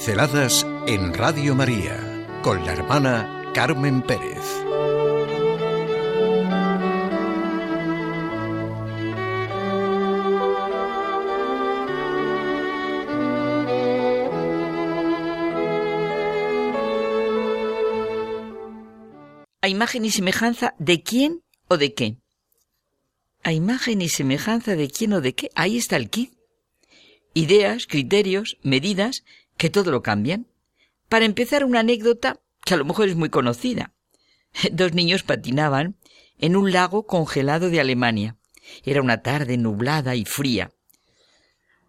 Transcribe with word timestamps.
Pinceladas 0.00 0.66
en 0.86 1.12
Radio 1.12 1.54
María 1.54 2.26
con 2.42 2.64
la 2.64 2.72
hermana 2.72 3.52
Carmen 3.52 4.00
Pérez. 4.00 4.38
A 19.60 19.68
imagen 19.68 20.06
y 20.06 20.10
semejanza 20.10 20.74
de 20.78 21.02
quién 21.02 21.42
o 21.68 21.76
de 21.76 21.92
qué. 21.92 22.16
A 23.42 23.52
imagen 23.52 24.00
y 24.00 24.08
semejanza 24.08 24.76
de 24.76 24.88
quién 24.88 25.12
o 25.12 25.20
de 25.20 25.34
qué. 25.34 25.50
Ahí 25.54 25.76
está 25.76 25.96
el 25.96 26.08
kit. 26.08 26.32
Ideas, 27.34 27.86
criterios, 27.86 28.56
medidas 28.62 29.24
que 29.60 29.68
todo 29.68 29.90
lo 29.90 30.02
cambian. 30.02 30.46
Para 31.10 31.26
empezar, 31.26 31.66
una 31.66 31.80
anécdota 31.80 32.40
que 32.64 32.72
a 32.72 32.76
lo 32.78 32.86
mejor 32.86 33.10
es 33.10 33.14
muy 33.14 33.28
conocida. 33.28 33.92
Dos 34.72 34.94
niños 34.94 35.22
patinaban 35.22 35.96
en 36.38 36.56
un 36.56 36.72
lago 36.72 37.06
congelado 37.06 37.68
de 37.68 37.78
Alemania. 37.78 38.38
Era 38.84 39.02
una 39.02 39.20
tarde 39.20 39.58
nublada 39.58 40.16
y 40.16 40.24
fría. 40.24 40.72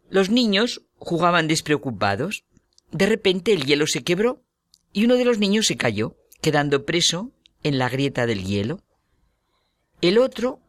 Los 0.09 0.29
niños 0.29 0.81
jugaban 0.97 1.47
despreocupados. 1.47 2.43
De 2.91 3.05
repente 3.05 3.53
el 3.53 3.65
hielo 3.65 3.87
se 3.87 4.03
quebró 4.03 4.43
y 4.91 5.05
uno 5.05 5.15
de 5.15 5.23
los 5.23 5.39
niños 5.39 5.67
se 5.67 5.77
cayó, 5.77 6.17
quedando 6.41 6.85
preso 6.85 7.31
en 7.63 7.77
la 7.77 7.87
grieta 7.87 8.25
del 8.25 8.43
hielo. 8.43 8.83
El 10.01 10.17
otro, 10.17 10.59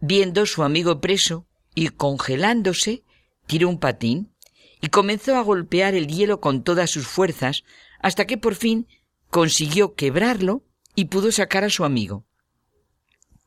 viendo 0.00 0.40
a 0.40 0.46
su 0.46 0.62
amigo 0.62 1.02
preso 1.02 1.46
y 1.74 1.88
congelándose, 1.88 3.04
tiró 3.46 3.68
un 3.68 3.78
patín 3.78 4.32
y 4.80 4.88
comenzó 4.88 5.36
a 5.36 5.42
golpear 5.42 5.94
el 5.94 6.06
hielo 6.06 6.40
con 6.40 6.62
todas 6.62 6.90
sus 6.90 7.06
fuerzas 7.06 7.64
hasta 8.00 8.26
que 8.26 8.38
por 8.38 8.54
fin 8.54 8.88
consiguió 9.28 9.94
quebrarlo 9.94 10.64
y 10.94 11.06
pudo 11.06 11.32
sacar 11.32 11.64
a 11.64 11.70
su 11.70 11.84
amigo. 11.84 12.26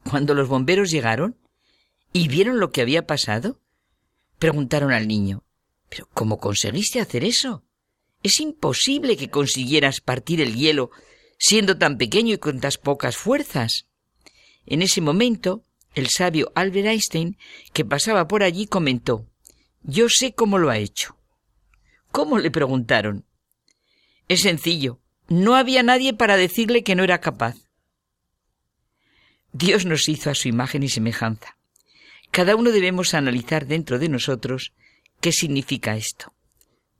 Cuando 0.09 0.33
los 0.33 0.47
bomberos 0.47 0.91
llegaron 0.91 1.37
y 2.11 2.27
vieron 2.27 2.59
lo 2.59 2.71
que 2.71 2.81
había 2.81 3.07
pasado, 3.07 3.59
preguntaron 4.37 4.91
al 4.91 5.07
niño, 5.07 5.43
¿pero 5.89 6.07
cómo 6.13 6.37
conseguiste 6.37 6.99
hacer 6.99 7.23
eso? 7.23 7.63
Es 8.21 8.39
imposible 8.39 9.17
que 9.17 9.29
consiguieras 9.29 10.01
partir 10.01 10.39
el 10.39 10.55
hielo 10.55 10.91
siendo 11.37 11.77
tan 11.77 11.97
pequeño 11.97 12.35
y 12.35 12.37
con 12.37 12.59
tan 12.59 12.71
pocas 12.81 13.17
fuerzas. 13.17 13.87
En 14.65 14.81
ese 14.81 15.01
momento, 15.01 15.63
el 15.93 16.07
sabio 16.09 16.51
Albert 16.55 16.87
Einstein, 16.87 17.37
que 17.73 17.83
pasaba 17.83 18.27
por 18.27 18.43
allí, 18.43 18.67
comentó, 18.67 19.27
Yo 19.81 20.07
sé 20.09 20.33
cómo 20.33 20.57
lo 20.57 20.69
ha 20.69 20.77
hecho. 20.77 21.17
¿Cómo? 22.13 22.37
le 22.37 22.51
preguntaron. 22.51 23.25
Es 24.27 24.41
sencillo. 24.41 24.99
No 25.29 25.55
había 25.55 25.81
nadie 25.81 26.13
para 26.13 26.37
decirle 26.37 26.83
que 26.83 26.93
no 26.93 27.03
era 27.03 27.19
capaz. 27.19 27.55
Dios 29.51 29.87
nos 29.87 30.07
hizo 30.07 30.29
a 30.29 30.35
su 30.35 30.47
imagen 30.47 30.83
y 30.83 30.89
semejanza. 30.89 31.57
Cada 32.29 32.55
uno 32.55 32.69
debemos 32.69 33.15
analizar 33.15 33.65
dentro 33.65 33.97
de 33.97 34.09
nosotros 34.09 34.73
qué 35.21 35.31
significa 35.31 35.97
esto. 35.97 36.35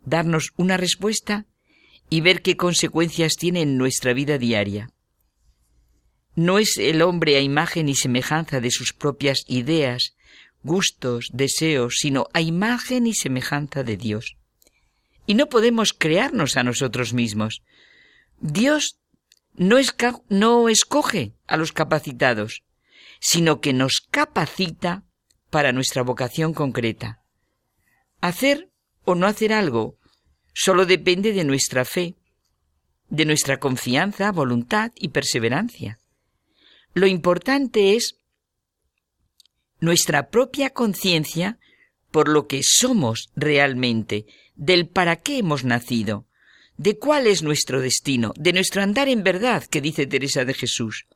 Darnos 0.04 0.52
una 0.58 0.78
respuesta 0.78 1.46
y 2.10 2.22
ver 2.22 2.42
qué 2.42 2.58
consecuencias 2.58 3.36
tiene 3.36 3.62
en 3.62 3.78
nuestra 3.78 4.14
vida 4.14 4.40
diaria. 4.40 4.90
No 6.36 6.58
es 6.58 6.78
el 6.80 7.04
hombre 7.04 7.36
a 7.36 7.42
imagen 7.42 7.88
y 7.88 7.94
semejanza 7.94 8.62
de 8.62 8.72
sus 8.72 8.94
propias 8.94 9.44
ideas, 9.48 10.16
gustos, 10.64 11.30
deseos, 11.32 11.98
sino 12.00 12.30
a 12.34 12.42
imagen 12.42 13.06
y 13.06 13.14
semejanza 13.14 13.84
de 13.84 13.96
Dios. 13.96 14.38
Y 15.26 15.36
no 15.36 15.48
podemos 15.48 15.94
crearnos 15.94 16.58
a 16.58 16.64
nosotros 16.64 17.14
mismos. 17.14 17.62
Dios 18.40 19.00
no, 19.54 19.78
no 20.30 20.70
escoge 20.70 21.34
a 21.48 21.58
los 21.58 21.72
capacitados, 21.72 22.64
sino 23.20 23.62
que 23.62 23.74
nos 23.74 24.02
capacita 24.02 25.06
para 25.50 25.72
nuestra 25.72 26.04
vocación 26.04 26.54
concreta. 26.54 27.22
Hacer 28.20 28.70
o 29.06 29.16
no 29.16 29.28
hacer 29.28 29.54
algo 29.54 29.98
solo 30.54 30.86
depende 30.86 31.34
de 31.34 31.44
nuestra 31.44 31.86
fe, 31.86 32.16
de 33.10 33.26
nuestra 33.26 33.60
confianza, 33.60 34.32
voluntad 34.32 34.92
y 34.96 35.10
perseverancia. 35.10 36.00
Lo 36.94 37.08
importante 37.08 37.96
es 37.96 38.16
nuestra 39.80 40.30
propia 40.30 40.70
conciencia 40.70 41.60
por 42.14 42.30
lo 42.30 42.46
que 42.46 42.62
somos 42.62 43.32
realmente 43.36 44.28
del 44.54 44.88
para 44.88 45.16
qué 45.16 45.40
hemos 45.40 45.64
nacido, 45.64 46.28
de 46.78 47.00
cuál 47.00 47.26
es 47.26 47.42
nuestro 47.42 47.82
destino, 47.82 48.34
de 48.38 48.54
nuestro 48.54 48.84
andar 48.84 49.10
en 49.10 49.24
verdad, 49.24 49.64
que 49.64 49.82
dice 49.82 50.06
Teresa 50.06 50.46
de 50.46 50.54
Jesús. 50.54 51.08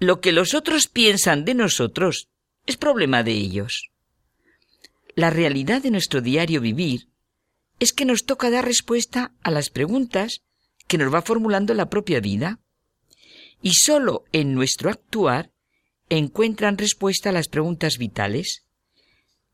Lo 0.00 0.20
que 0.20 0.32
los 0.32 0.52
otros 0.52 0.88
piensan 0.88 1.44
de 1.44 1.54
nosotros 1.54 2.28
es 2.66 2.76
problema 2.76 3.22
de 3.22 3.30
ellos. 3.34 3.92
La 5.14 5.30
realidad 5.30 5.80
de 5.80 5.92
nuestro 5.92 6.22
diario 6.22 6.60
vivir 6.60 7.10
es 7.78 7.92
que 7.92 8.04
nos 8.04 8.24
toca 8.24 8.50
dar 8.50 8.64
respuesta 8.64 9.32
a 9.44 9.52
las 9.52 9.70
preguntas 9.70 10.42
que 10.88 10.98
nos 10.98 11.14
va 11.14 11.22
formulando 11.22 11.72
la 11.72 11.88
propia 11.88 12.18
vida. 12.18 12.58
Y 13.62 13.74
sólo 13.74 14.24
en 14.32 14.54
nuestro 14.54 14.90
actuar 14.90 15.52
encuentran 16.08 16.78
respuesta 16.78 17.28
a 17.28 17.32
las 17.32 17.46
preguntas 17.46 17.96
vitales. 17.96 18.64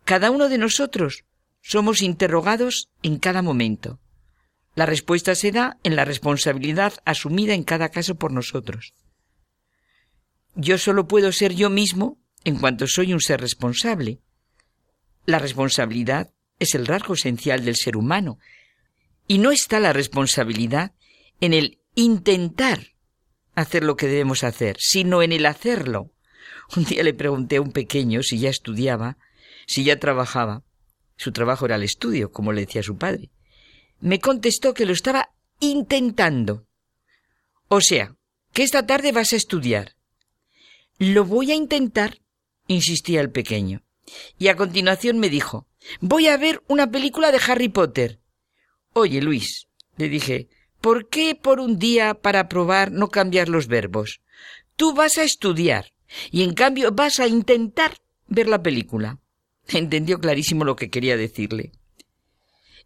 Cada 0.04 0.30
uno 0.30 0.48
de 0.48 0.58
nosotros 0.58 1.24
somos 1.62 2.02
interrogados 2.02 2.90
en 3.02 3.18
cada 3.18 3.42
momento. 3.42 4.00
La 4.74 4.86
respuesta 4.86 5.34
se 5.34 5.50
da 5.50 5.78
en 5.82 5.96
la 5.96 6.04
responsabilidad 6.04 6.94
asumida 7.04 7.54
en 7.54 7.64
cada 7.64 7.88
caso 7.88 8.16
por 8.16 8.32
nosotros. 8.32 8.92
Yo 10.54 10.78
solo 10.78 11.08
puedo 11.08 11.32
ser 11.32 11.54
yo 11.54 11.70
mismo 11.70 12.18
en 12.44 12.58
cuanto 12.58 12.86
soy 12.86 13.12
un 13.12 13.20
ser 13.20 13.40
responsable. 13.40 14.20
La 15.26 15.38
responsabilidad 15.38 16.32
es 16.58 16.74
el 16.74 16.86
rasgo 16.86 17.14
esencial 17.14 17.64
del 17.64 17.76
ser 17.76 17.96
humano. 17.96 18.38
Y 19.26 19.38
no 19.38 19.52
está 19.52 19.80
la 19.80 19.92
responsabilidad 19.92 20.92
en 21.40 21.54
el 21.54 21.78
intentar 21.94 22.94
hacer 23.54 23.84
lo 23.84 23.96
que 23.96 24.06
debemos 24.06 24.44
hacer, 24.44 24.76
sino 24.78 25.22
en 25.22 25.32
el 25.32 25.46
hacerlo. 25.46 26.12
Un 26.76 26.84
día 26.84 27.02
le 27.02 27.14
pregunté 27.14 27.56
a 27.56 27.62
un 27.62 27.72
pequeño 27.72 28.22
si 28.22 28.38
ya 28.38 28.50
estudiaba, 28.50 29.16
si 29.66 29.84
ya 29.84 29.98
trabajaba. 29.98 30.62
Su 31.16 31.32
trabajo 31.32 31.66
era 31.66 31.76
el 31.76 31.82
estudio, 31.82 32.32
como 32.32 32.52
le 32.52 32.66
decía 32.66 32.82
su 32.82 32.96
padre. 32.96 33.30
Me 34.00 34.18
contestó 34.18 34.74
que 34.74 34.86
lo 34.86 34.92
estaba 34.92 35.30
intentando. 35.60 36.66
O 37.68 37.80
sea, 37.80 38.14
que 38.52 38.62
esta 38.62 38.86
tarde 38.86 39.12
vas 39.12 39.32
a 39.32 39.36
estudiar. 39.36 39.96
Lo 40.98 41.24
voy 41.24 41.52
a 41.52 41.54
intentar, 41.54 42.20
insistía 42.66 43.20
el 43.20 43.30
pequeño. 43.30 43.82
Y 44.38 44.48
a 44.48 44.56
continuación 44.56 45.18
me 45.18 45.28
dijo, 45.28 45.66
voy 46.00 46.28
a 46.28 46.36
ver 46.36 46.62
una 46.68 46.90
película 46.90 47.32
de 47.32 47.40
Harry 47.46 47.68
Potter. 47.68 48.20
Oye, 48.92 49.20
Luis, 49.20 49.66
le 49.96 50.08
dije, 50.08 50.48
¿por 50.80 51.08
qué 51.08 51.34
por 51.34 51.60
un 51.60 51.78
día 51.78 52.14
para 52.14 52.48
probar 52.48 52.92
no 52.92 53.08
cambiar 53.08 53.48
los 53.48 53.66
verbos? 53.66 54.20
Tú 54.76 54.94
vas 54.94 55.18
a 55.18 55.24
estudiar 55.24 55.92
y 56.30 56.42
en 56.42 56.54
cambio 56.54 56.92
vas 56.92 57.20
a 57.20 57.26
intentar 57.26 57.96
ver 58.26 58.48
la 58.48 58.62
película. 58.62 59.18
Entendió 59.68 60.18
clarísimo 60.20 60.64
lo 60.64 60.76
que 60.76 60.90
quería 60.90 61.16
decirle. 61.16 61.72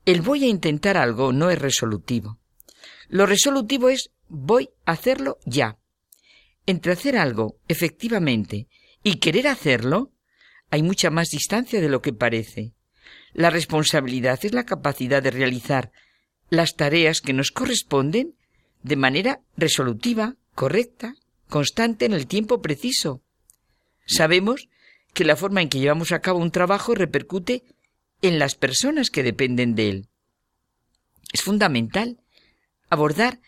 El 0.05 0.23
voy 0.23 0.45
a 0.45 0.49
intentar 0.49 0.97
algo 0.97 1.33
no 1.33 1.51
es 1.51 1.59
resolutivo. 1.59 2.39
Lo 3.09 3.27
resolutivo 3.27 3.89
es 3.89 4.11
voy 4.29 4.71
a 4.85 4.93
hacerlo 4.93 5.39
ya. 5.45 5.79
Entre 6.67 6.93
hacer 6.93 7.17
algo, 7.17 7.59
efectivamente, 7.69 8.69
y 9.03 9.17
querer 9.17 9.49
hacerlo, 9.49 10.13
hay 10.71 10.83
mucha 10.83 11.11
más 11.11 11.29
distancia 11.31 11.81
de 11.81 11.89
lo 11.89 12.03
que 12.03 12.13
parece. 12.13 12.75
La 13.33 13.51
responsabilidad 13.51 14.39
es 14.43 14.53
la 14.53 14.65
capacidad 14.65 15.23
de 15.23 15.31
realizar 15.31 15.93
las 16.51 16.77
tareas 16.77 17.21
que 17.21 17.33
nos 17.33 17.53
corresponden 17.53 18.35
de 18.83 18.97
manera 18.97 19.41
resolutiva, 19.57 20.37
correcta, 20.55 21.15
constante 21.49 22.05
en 22.05 22.13
el 22.13 22.27
tiempo 22.27 22.61
preciso. 22.61 23.23
Sabemos 24.07 24.69
que 25.13 25.25
la 25.25 25.37
forma 25.37 25.63
en 25.63 25.69
que 25.69 25.81
llevamos 25.81 26.13
a 26.13 26.21
cabo 26.21 26.39
un 26.39 26.51
trabajo 26.51 26.95
repercute 26.95 27.65
en 28.23 28.39
las 28.39 28.55
personas 28.55 29.11
que 29.11 29.23
dependen 29.23 29.75
de 29.75 29.89
él. 29.89 30.09
Es 31.33 31.43
fundamental 31.43 32.21
abordar 32.89 33.41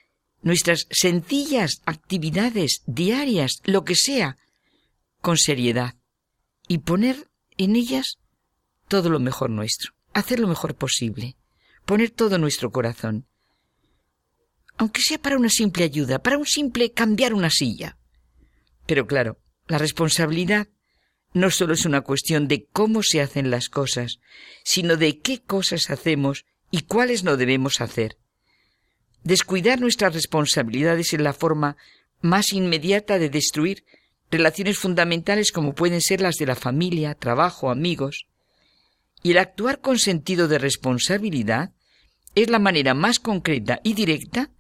nuestras 0.43 0.87
sencillas 0.91 1.83
actividades 1.87 2.83
diarias, 2.87 3.61
lo 3.65 3.85
que 3.85 3.95
sea, 3.95 4.37
con 5.21 5.37
seriedad 5.37 5.97
y 6.67 6.79
poner 6.79 7.29
en 7.59 7.77
ellas 7.77 8.19
todo 8.89 9.11
lo 9.11 9.21
mejor 9.21 9.51
nuestro, 9.51 9.93
hacer 10.15 10.41
lo 10.41 10.49
mejor 10.49 10.75
posible, 10.75 11.37
poner 11.85 12.11
todo 12.11 12.39
nuestro 12.39 12.71
corazón, 12.71 13.27
aunque 14.77 15.03
sea 15.03 15.21
para 15.21 15.37
una 15.37 15.51
simple 15.51 15.85
ayuda, 15.85 16.23
para 16.23 16.39
un 16.39 16.47
simple 16.47 16.93
cambiar 16.93 17.35
una 17.35 17.51
silla. 17.51 17.99
Pero 18.87 19.07
claro, 19.07 19.39
la 19.69 19.79
responsabilidad 19.79 20.69
no 21.33 21.51
solo 21.51 21.75
es 21.75 21.85
una 21.85 22.01
cuestión 22.01 22.49
de 22.49 22.67
cómo 22.73 23.03
se 23.03 23.21
hacen 23.21 23.51
las 23.51 23.69
cosas, 23.69 24.19
sino 24.65 24.97
de 24.97 25.21
qué 25.21 25.41
cosas 25.41 25.91
hacemos 25.91 26.45
y 26.71 26.83
cuáles 26.83 27.25
no 27.25 27.37
debemos 27.37 27.81
hacer. 27.81 28.17
Descuidar 29.23 29.81
nuestras 29.81 30.15
responsabilidades 30.15 31.13
es 31.13 31.21
la 31.21 31.33
forma 31.33 31.77
más 32.21 32.53
inmediata 32.53 33.19
de 33.19 33.29
destruir 33.29 33.85
relaciones 34.31 34.79
fundamentales 34.79 35.53
como 35.53 35.75
pueden 35.75 36.01
ser 36.01 36.21
las 36.21 36.37
de 36.37 36.47
la 36.47 36.55
familia, 36.55 37.15
trabajo, 37.15 37.71
amigos. 37.71 38.27
Y 39.23 39.33
el 39.33 39.39
actuar 39.39 39.81
con 39.81 39.99
sentido 39.99 40.49
de 40.49 40.59
responsabilidad 40.59 41.73
es 42.35 42.49
la 42.49 42.59
manera 42.59 42.95
más 42.95 43.19
concreta 43.19 43.81
y 43.83 43.95
directa 43.95 44.51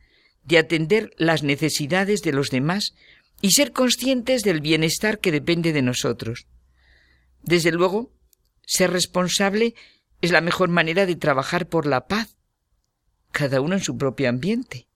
de 0.44 0.58
atender 0.58 1.12
las 1.16 1.42
necesidades 1.42 2.22
de 2.22 2.32
los 2.32 2.50
demás 2.50 2.94
y 3.40 3.52
ser 3.52 3.72
conscientes 3.72 4.42
del 4.42 4.60
bienestar 4.60 5.18
que 5.20 5.32
depende 5.32 5.72
de 5.72 5.82
nosotros. 5.82 6.46
Desde 7.42 7.72
luego, 7.72 8.12
ser 8.64 8.92
responsable 8.92 9.74
es 10.20 10.30
la 10.30 10.40
mejor 10.40 10.68
manera 10.68 11.06
de 11.06 11.16
trabajar 11.16 11.68
por 11.68 11.86
la 11.86 12.06
paz, 12.06 12.36
cada 13.32 13.60
uno 13.60 13.74
en 13.74 13.82
su 13.82 13.96
propio 13.96 14.28
ambiente. 14.28 14.86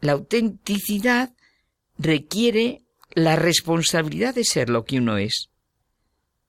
La 0.00 0.12
autenticidad 0.12 1.34
requiere 1.98 2.82
la 3.14 3.36
responsabilidad 3.36 4.34
de 4.34 4.44
ser 4.44 4.68
lo 4.70 4.84
que 4.84 4.98
uno 4.98 5.18
es. 5.18 5.50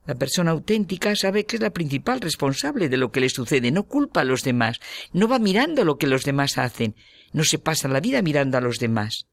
La 0.05 0.15
persona 0.15 0.51
auténtica 0.51 1.15
sabe 1.15 1.45
que 1.45 1.57
es 1.57 1.61
la 1.61 1.69
principal 1.69 2.19
responsable 2.19 2.89
de 2.89 2.97
lo 2.97 3.11
que 3.11 3.21
le 3.21 3.29
sucede, 3.29 3.71
no 3.71 3.83
culpa 3.83 4.21
a 4.21 4.25
los 4.25 4.43
demás, 4.43 4.79
no 5.13 5.27
va 5.27 5.39
mirando 5.39 5.85
lo 5.85 5.97
que 5.97 6.07
los 6.07 6.23
demás 6.23 6.57
hacen, 6.57 6.95
no 7.31 7.43
se 7.43 7.57
pasa 7.57 7.87
la 7.87 8.01
vida 8.01 8.21
mirando 8.21 8.57
a 8.57 8.61
los 8.61 8.79
demás. 8.79 9.27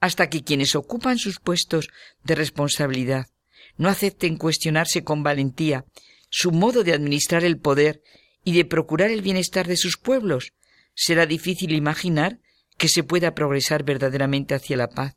Hasta 0.00 0.28
que 0.28 0.42
quienes 0.42 0.74
ocupan 0.74 1.18
sus 1.18 1.38
puestos 1.38 1.88
de 2.24 2.34
responsabilidad 2.34 3.26
no 3.76 3.88
acepten 3.88 4.36
cuestionarse 4.36 5.04
con 5.04 5.22
valentía 5.22 5.84
su 6.30 6.52
modo 6.52 6.84
de 6.84 6.92
administrar 6.92 7.44
el 7.44 7.58
poder 7.58 8.02
y 8.44 8.52
de 8.52 8.64
procurar 8.64 9.10
el 9.10 9.22
bienestar 9.22 9.66
de 9.66 9.76
sus 9.76 9.96
pueblos, 9.96 10.52
será 10.94 11.26
difícil 11.26 11.72
imaginar 11.72 12.40
que 12.76 12.88
se 12.88 13.02
pueda 13.02 13.34
progresar 13.34 13.84
verdaderamente 13.84 14.54
hacia 14.54 14.76
la 14.76 14.88
paz. 14.88 15.16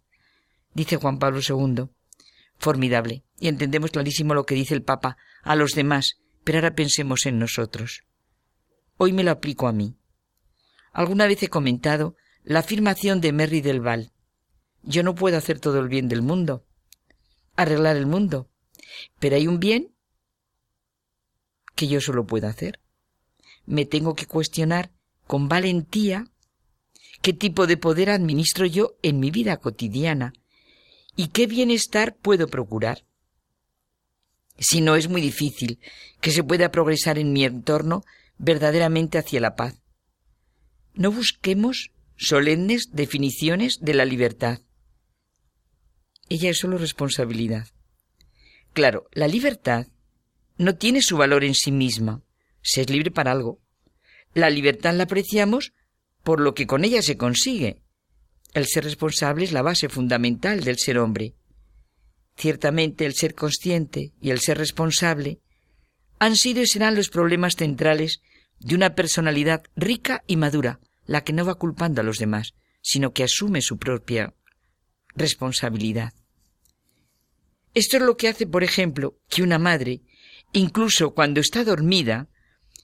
Dice 0.73 0.97
Juan 0.97 1.19
Pablo 1.19 1.41
II. 1.47 1.89
Formidable. 2.57 3.23
Y 3.39 3.47
entendemos 3.47 3.91
clarísimo 3.91 4.33
lo 4.33 4.45
que 4.45 4.56
dice 4.56 4.73
el 4.73 4.83
Papa 4.83 5.17
a 5.44 5.55
los 5.55 5.71
demás, 5.71 6.19
pero 6.44 6.59
ahora 6.59 6.75
pensemos 6.75 7.25
en 7.25 7.39
nosotros. 7.39 8.03
Hoy 8.97 9.13
me 9.13 9.23
lo 9.23 9.31
aplico 9.31 9.67
a 9.67 9.73
mí. 9.73 9.95
Alguna 10.91 11.27
vez 11.27 11.44
he 11.44 11.50
comentado 11.50 12.15
la 12.44 12.59
afirmación 12.59 13.21
de 13.21 13.31
Merry 13.31 13.62
del 13.62 13.81
Val. 13.81 14.12
Yo 14.83 15.03
no 15.03 15.15
puedo 15.15 15.38
hacer 15.38 15.59
todo 15.59 15.79
el 15.79 15.88
bien 15.88 16.07
del 16.07 16.21
mundo, 16.21 16.65
arreglar 17.61 17.97
el 17.97 18.06
mundo, 18.06 18.50
pero 19.19 19.35
hay 19.35 19.47
un 19.47 19.59
bien 19.59 19.94
que 21.75 21.88
yo 21.88 22.01
solo 22.01 22.25
puedo 22.25 22.47
hacer. 22.47 22.79
Me 23.65 23.85
tengo 23.85 24.15
que 24.15 24.25
cuestionar 24.25 24.91
con 25.27 25.47
valentía 25.47 26.27
qué 27.21 27.33
tipo 27.33 27.67
de 27.67 27.77
poder 27.77 28.09
administro 28.09 28.65
yo 28.65 28.95
en 29.01 29.19
mi 29.19 29.31
vida 29.31 29.57
cotidiana 29.57 30.33
y 31.15 31.27
qué 31.27 31.47
bienestar 31.47 32.15
puedo 32.15 32.47
procurar. 32.47 33.06
Si 34.57 34.81
no 34.81 34.95
es 34.95 35.07
muy 35.07 35.21
difícil 35.21 35.79
que 36.21 36.31
se 36.31 36.44
pueda 36.44 36.71
progresar 36.71 37.17
en 37.17 37.31
mi 37.31 37.45
entorno 37.45 38.03
verdaderamente 38.38 39.17
hacia 39.17 39.39
la 39.39 39.55
paz. 39.55 39.81
No 40.94 41.12
busquemos 41.12 41.91
solemnes 42.17 42.89
definiciones 42.91 43.79
de 43.81 43.94
la 43.94 44.05
libertad. 44.05 44.62
Ella 46.29 46.51
es 46.51 46.59
solo 46.59 46.77
responsabilidad. 46.77 47.67
Claro, 48.73 49.09
la 49.11 49.27
libertad 49.27 49.87
no 50.57 50.75
tiene 50.75 51.01
su 51.01 51.17
valor 51.17 51.43
en 51.43 51.55
sí 51.55 51.71
misma. 51.71 52.21
Se 52.61 52.81
es 52.81 52.89
libre 52.89 53.11
para 53.11 53.31
algo. 53.31 53.59
La 54.33 54.49
libertad 54.49 54.93
la 54.93 55.03
apreciamos 55.03 55.73
por 56.23 56.39
lo 56.39 56.53
que 56.53 56.67
con 56.67 56.85
ella 56.85 57.01
se 57.01 57.17
consigue. 57.17 57.81
El 58.53 58.67
ser 58.67 58.83
responsable 58.83 59.45
es 59.45 59.51
la 59.51 59.61
base 59.61 59.89
fundamental 59.89 60.63
del 60.63 60.77
ser 60.77 60.99
hombre. 60.99 61.33
Ciertamente 62.37 63.05
el 63.05 63.15
ser 63.15 63.35
consciente 63.35 64.13
y 64.21 64.29
el 64.29 64.39
ser 64.39 64.57
responsable 64.57 65.39
han 66.19 66.35
sido 66.35 66.61
y 66.61 66.67
serán 66.67 66.95
los 66.95 67.09
problemas 67.09 67.55
centrales 67.55 68.21
de 68.59 68.75
una 68.75 68.95
personalidad 68.95 69.63
rica 69.75 70.23
y 70.27 70.35
madura, 70.35 70.79
la 71.05 71.23
que 71.23 71.33
no 71.33 71.45
va 71.45 71.55
culpando 71.55 72.01
a 72.01 72.03
los 72.03 72.17
demás, 72.17 72.53
sino 72.81 73.13
que 73.13 73.23
asume 73.23 73.61
su 73.61 73.77
propia 73.77 74.33
responsabilidad. 75.15 76.13
Esto 77.74 77.98
es 77.98 78.04
lo 78.04 78.18
que 78.18 78.27
hace, 78.27 78.48
por 78.48 78.63
ejemplo, 78.63 79.18
que 79.30 79.44
una 79.44 79.60
madre, 79.60 80.01
incluso 80.54 81.13
cuando 81.13 81.39
está 81.39 81.63
dormida, 81.63 82.27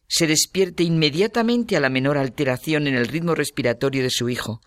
se 0.08 0.28
despierte 0.28 0.84
inmediatamente 0.84 1.76
a 1.76 1.80
la 1.80 1.90
menor 1.90 2.18
alteración 2.18 2.88
en 2.88 2.96
el 2.96 3.08
ritmo 3.08 3.34
respiratorio 3.34 4.04
de 4.04 4.12
su 4.12 4.30
hijo, 4.30 4.62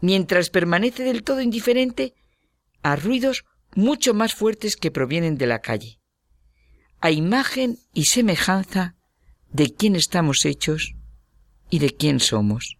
mientras 0.00 0.50
permanece 0.50 1.04
del 1.04 1.22
todo 1.22 1.40
indiferente 1.40 2.14
a 2.82 2.96
ruidos 2.96 3.44
mucho 3.74 4.14
más 4.14 4.34
fuertes 4.34 4.76
que 4.76 4.90
provienen 4.90 5.38
de 5.38 5.46
la 5.46 5.60
calle, 5.60 6.00
a 7.00 7.12
imagen 7.12 7.78
y 7.94 8.06
semejanza 8.06 8.96
de 9.52 9.72
quién 9.72 9.94
estamos 9.94 10.44
hechos 10.44 10.94
y 11.70 11.78
de 11.78 11.90
quién 11.90 12.18
somos. 12.18 12.79